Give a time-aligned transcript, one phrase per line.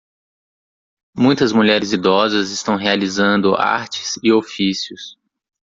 [1.15, 5.15] muitas mulheres idosas estão realizando artes e ofícios